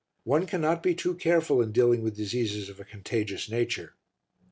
[0.23, 3.93] One cannot be too careful in dealing with diseases of a contagious nature.